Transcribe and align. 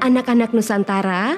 anak-anak 0.00 0.56
Nusantara, 0.56 1.36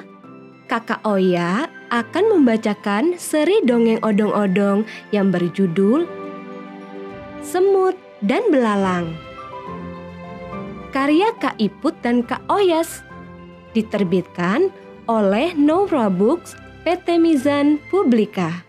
Kakak 0.71 1.03
Oya 1.03 1.67
akan 1.91 2.39
membacakan 2.39 3.19
seri 3.19 3.59
dongeng 3.67 3.99
odong-odong 4.01 4.87
yang 5.11 5.29
berjudul 5.29 6.07
Semut 7.43 7.99
dan 8.23 8.47
Belalang. 8.47 9.11
Karya 10.95 11.35
Kak 11.43 11.59
Iput 11.59 11.91
dan 11.99 12.23
Kak 12.23 12.39
Oyas 12.47 13.03
diterbitkan 13.75 14.71
oleh 15.11 15.51
Nora 15.59 16.07
Books 16.07 16.55
PT 16.87 17.19
Mizan 17.19 17.83
Publika. 17.91 18.63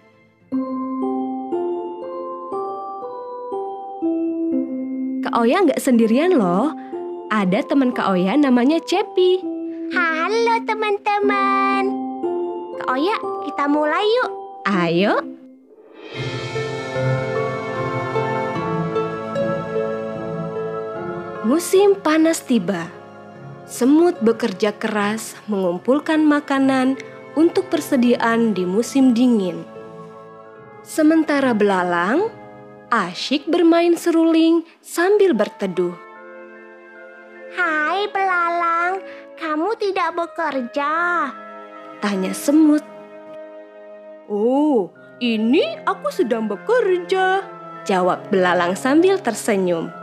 Kak 5.23 5.35
Oya 5.39 5.63
nggak 5.63 5.79
sendirian 5.79 6.35
loh. 6.35 6.75
Ada 7.31 7.63
teman 7.63 7.95
Kak 7.95 8.11
Oya 8.11 8.35
namanya 8.35 8.83
Cepi. 8.83 9.64
Halo 9.95 10.59
teman-teman. 10.67 11.85
Kak 12.83 12.89
Oya, 12.99 13.15
kita 13.47 13.71
mulai 13.71 14.03
yuk. 14.03 14.31
Ayo. 14.67 15.15
Musim 21.47 21.95
panas 21.95 22.43
tiba. 22.43 22.91
Semut 23.71 24.19
bekerja 24.19 24.75
keras 24.75 25.39
mengumpulkan 25.47 26.27
makanan 26.27 26.99
untuk 27.39 27.71
persediaan 27.71 28.51
di 28.51 28.67
musim 28.67 29.15
dingin. 29.15 29.63
Sementara 30.83 31.55
belalang 31.55 32.35
asyik 32.91 33.47
bermain 33.47 33.95
seruling 33.95 34.67
sambil 34.83 35.39
berteduh. 35.39 35.95
Hai 37.55 38.11
belalang, 38.11 38.99
kamu 39.55 39.71
tidak 39.79 40.19
bekerja? 40.19 40.91
Tanya 42.03 42.35
semut. 42.35 42.83
Oh, 44.27 44.91
ini 45.23 45.79
aku 45.87 46.11
sedang 46.11 46.51
bekerja. 46.51 47.39
Jawab 47.87 48.35
belalang 48.35 48.75
sambil 48.75 49.15
tersenyum. 49.23 49.95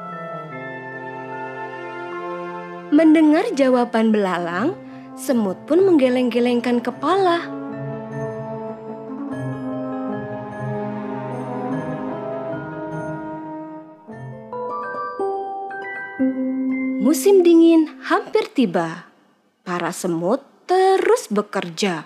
Mendengar 2.95 3.43
jawaban 3.51 4.15
belalang, 4.15 4.71
semut 5.19 5.59
pun 5.67 5.83
menggeleng-gelengkan 5.83 6.79
kepala. 6.79 7.43
Musim 17.03 17.43
dingin 17.43 17.99
hampir 18.07 18.47
tiba. 18.55 19.10
Para 19.71 19.95
semut 19.95 20.43
terus 20.67 21.31
bekerja. 21.31 22.03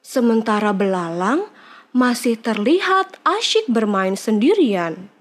Sementara 0.00 0.72
belalang 0.72 1.44
masih 1.92 2.40
terlihat 2.40 3.20
asyik 3.20 3.68
bermain 3.68 4.16
sendirian. 4.16 5.12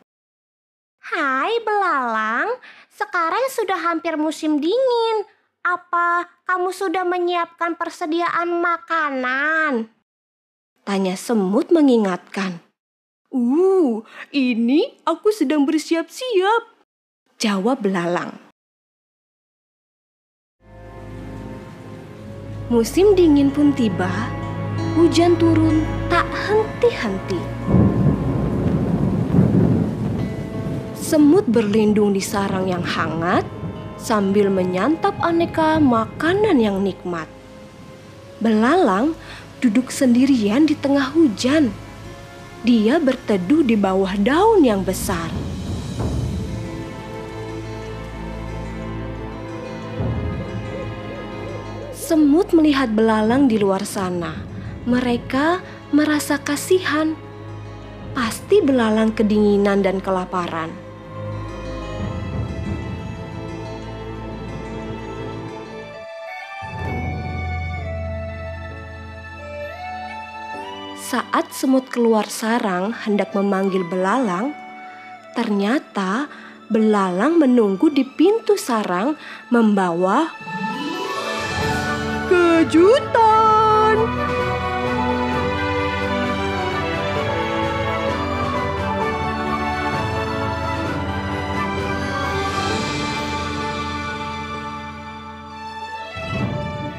Hai 1.03 1.51
belalang, 1.67 2.47
sekarang 2.95 3.43
sudah 3.51 3.75
hampir 3.75 4.15
musim 4.15 4.63
dingin. 4.63 5.27
Apa 5.67 6.31
kamu 6.47 6.71
sudah 6.71 7.03
menyiapkan 7.03 7.75
persediaan 7.75 8.55
makanan? 8.55 9.91
Tanya 10.87 11.19
semut 11.19 11.75
mengingatkan. 11.75 12.63
Uh, 13.35 13.99
ini 14.31 14.95
aku 15.03 15.35
sedang 15.35 15.67
bersiap-siap. 15.67 16.71
Jawab 17.35 17.83
belalang. 17.83 18.50
Musim 22.71 23.19
dingin 23.19 23.51
pun 23.51 23.75
tiba, 23.75 24.07
hujan 24.95 25.35
turun 25.35 25.83
tak 26.07 26.23
henti-henti. 26.31 27.35
Semut 30.95 31.43
berlindung 31.51 32.15
di 32.15 32.23
sarang 32.23 32.71
yang 32.71 32.79
hangat 32.79 33.43
sambil 33.99 34.47
menyantap 34.47 35.11
aneka 35.19 35.83
makanan 35.83 36.63
yang 36.63 36.79
nikmat. 36.79 37.27
Belalang 38.39 39.19
duduk 39.59 39.91
sendirian 39.91 40.63
di 40.63 40.79
tengah 40.79 41.11
hujan. 41.11 41.75
Dia 42.63 43.03
berteduh 43.03 43.67
di 43.67 43.75
bawah 43.75 44.15
daun 44.15 44.63
yang 44.63 44.79
besar. 44.87 45.27
Semut 52.11 52.51
melihat 52.51 52.91
belalang 52.91 53.47
di 53.47 53.55
luar 53.55 53.87
sana. 53.87 54.35
Mereka 54.83 55.63
merasa 55.95 56.35
kasihan. 56.35 57.15
Pasti 58.11 58.59
belalang 58.59 59.15
kedinginan 59.15 59.79
dan 59.79 60.03
kelaparan. 60.03 60.75
Saat 70.99 71.55
semut 71.55 71.87
keluar 71.87 72.27
sarang 72.27 72.91
hendak 73.07 73.31
memanggil 73.31 73.87
belalang, 73.87 74.51
ternyata 75.31 76.27
belalang 76.67 77.39
menunggu 77.39 77.87
di 77.87 78.03
pintu 78.03 78.59
sarang 78.59 79.15
membawa 79.47 80.27
kejutan. 82.61 83.97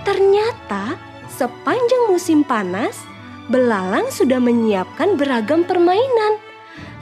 Ternyata 0.02 0.98
sepanjang 1.30 2.10
musim 2.10 2.42
panas, 2.42 2.98
belalang 3.46 4.10
sudah 4.10 4.42
menyiapkan 4.42 5.14
beragam 5.14 5.62
permainan. 5.62 6.42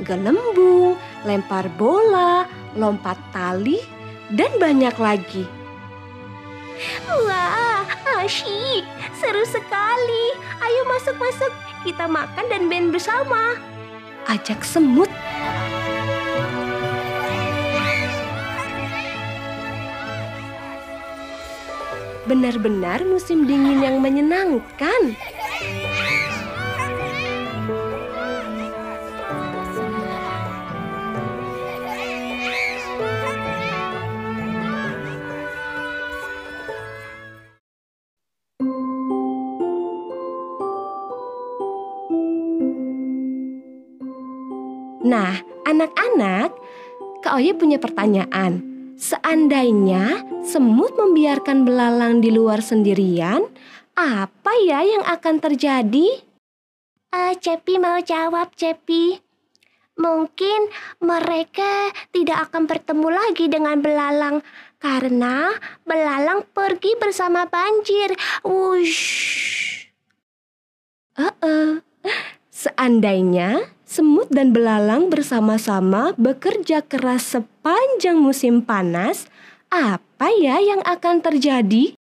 Gelembung, 0.05 1.01
lempar 1.25 1.65
bola, 1.81 2.45
lompat 2.77 3.17
tali, 3.33 3.81
dan 4.29 4.53
banyak 4.61 4.97
lagi. 5.01 5.45
Wah, 7.09 7.70
asyik, 8.19 8.85
seru 9.19 9.45
sekali. 9.47 10.25
Ayo 10.61 10.83
masuk-masuk, 10.91 11.53
kita 11.87 12.11
makan 12.11 12.47
dan 12.51 12.67
band 12.67 12.91
bersama. 12.91 13.55
Ajak 14.27 14.63
semut. 14.67 15.11
Benar-benar 22.29 23.03
musim 23.03 23.43
dingin 23.49 23.83
yang 23.83 23.99
menyenangkan. 23.99 25.19
Nah, 45.01 45.33
anak-anak, 45.65 46.53
Kak 47.25 47.41
Oye 47.41 47.57
punya 47.57 47.81
pertanyaan. 47.81 48.61
Seandainya 49.01 50.29
semut 50.45 50.93
membiarkan 50.93 51.65
belalang 51.65 52.21
di 52.21 52.29
luar 52.29 52.61
sendirian, 52.61 53.49
apa 53.97 54.53
ya 54.61 54.85
yang 54.85 55.05
akan 55.09 55.41
terjadi? 55.41 56.21
Uh, 57.09 57.33
Cepi 57.33 57.81
mau 57.81 57.97
jawab, 58.05 58.53
Cepi. 58.53 59.17
Mungkin 59.97 60.69
mereka 61.01 61.93
tidak 62.13 62.49
akan 62.49 62.69
bertemu 62.69 63.09
lagi 63.09 63.47
dengan 63.49 63.81
belalang 63.81 64.45
karena 64.81 65.53
belalang 65.85 66.45
pergi 66.53 66.97
bersama 66.97 67.49
banjir. 67.49 68.13
Wush. 68.45 69.89
Uh 71.17 71.33
-uh. 71.41 71.71
Seandainya 72.49 73.80
semut 73.91 74.31
dan 74.31 74.55
belalang 74.55 75.11
bersama-sama 75.11 76.15
bekerja 76.15 76.79
keras 76.87 77.35
sepanjang 77.35 78.15
musim 78.15 78.63
panas, 78.63 79.27
apa 79.67 80.31
ya 80.39 80.63
yang 80.63 80.79
akan 80.87 81.19
terjadi? 81.19 81.99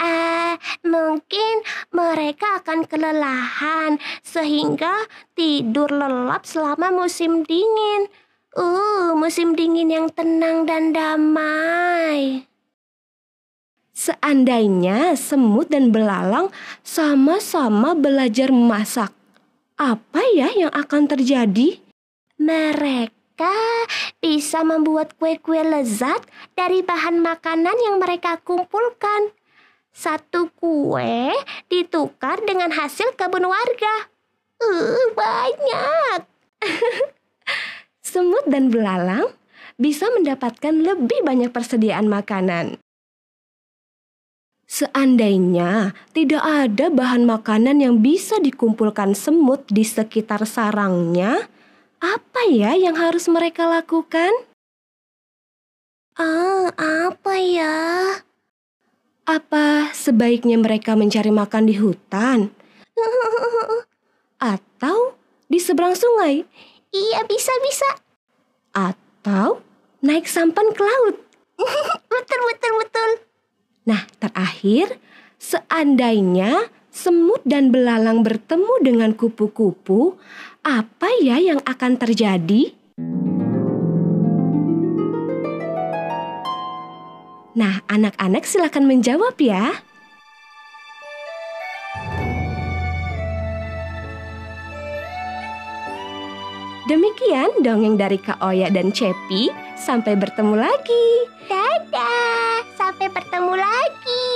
Uh, 0.00 0.56
mungkin 0.80 1.60
mereka 1.92 2.64
akan 2.64 2.88
kelelahan 2.88 4.00
sehingga 4.24 5.04
tidur 5.36 5.92
lelap 5.92 6.48
selama 6.48 6.88
musim 6.88 7.44
dingin. 7.44 8.08
Uh, 8.56 9.12
musim 9.12 9.52
dingin 9.52 9.92
yang 9.92 10.08
tenang 10.08 10.64
dan 10.64 10.96
damai. 10.96 12.48
Seandainya 13.92 15.12
semut 15.12 15.68
dan 15.68 15.92
belalang 15.92 16.48
sama-sama 16.80 17.92
belajar 17.92 18.48
memasak, 18.48 19.12
apa 19.76 20.24
ya 20.32 20.48
yang 20.56 20.72
akan 20.72 21.04
terjadi? 21.04 21.80
Mereka 22.40 23.56
bisa 24.20 24.64
membuat 24.64 25.12
kue-kue 25.20 25.60
lezat 25.60 26.24
dari 26.56 26.80
bahan 26.80 27.20
makanan 27.20 27.76
yang 27.84 28.00
mereka 28.00 28.40
kumpulkan. 28.40 29.32
Satu 29.92 30.52
kue 30.56 31.32
ditukar 31.68 32.40
dengan 32.44 32.72
hasil 32.72 33.16
kebun 33.16 33.48
warga. 33.48 34.12
Uh, 34.60 35.12
banyak. 35.12 36.20
Semut 38.04 38.44
dan 38.48 38.72
belalang 38.72 39.28
bisa 39.76 40.08
mendapatkan 40.12 40.72
lebih 40.72 41.20
banyak 41.24 41.52
persediaan 41.52 42.08
makanan. 42.08 42.80
Seandainya 44.66 45.94
tidak 46.10 46.42
ada 46.42 46.90
bahan 46.90 47.22
makanan 47.22 47.78
yang 47.78 48.02
bisa 48.02 48.42
dikumpulkan 48.42 49.14
semut 49.14 49.62
di 49.70 49.86
sekitar 49.86 50.42
sarangnya, 50.42 51.46
apa 52.02 52.50
ya 52.50 52.74
yang 52.74 52.98
harus 52.98 53.30
mereka 53.30 53.70
lakukan? 53.70 54.34
Ah, 56.18 56.74
apa 56.74 57.34
ya? 57.38 57.78
Apa 59.22 59.94
sebaiknya 59.94 60.58
mereka 60.58 60.98
mencari 60.98 61.30
makan 61.30 61.70
di 61.70 61.78
hutan? 61.78 62.50
Atau 64.42 65.14
di 65.46 65.62
seberang 65.62 65.94
sungai? 65.94 66.42
Iya, 66.90 67.22
bisa-bisa. 67.22 68.02
Atau 68.74 69.62
naik 70.02 70.26
sampan 70.26 70.74
ke 70.74 70.82
laut? 70.82 71.22
betul, 72.10 72.40
betul, 72.50 72.72
betul. 72.82 73.25
Nah, 73.86 74.02
terakhir, 74.18 74.98
seandainya 75.38 76.66
semut 76.90 77.38
dan 77.46 77.70
belalang 77.70 78.26
bertemu 78.26 78.82
dengan 78.82 79.14
kupu-kupu, 79.14 80.18
apa 80.66 81.06
ya 81.22 81.38
yang 81.38 81.62
akan 81.62 81.94
terjadi? 81.94 82.74
Nah, 87.54 87.78
anak-anak 87.86 88.42
silakan 88.42 88.90
menjawab 88.90 89.38
ya. 89.38 89.78
Demikian 96.86 97.66
dongeng 97.66 97.98
dari 97.98 98.14
Kak 98.14 98.38
Oya 98.46 98.70
dan 98.70 98.94
Cepi. 98.94 99.50
Sampai 99.74 100.14
bertemu 100.14 100.54
lagi. 100.54 101.06
Dadah, 101.50 102.62
sampai 102.78 103.10
bertemu 103.10 103.58
lagi. 103.58 104.35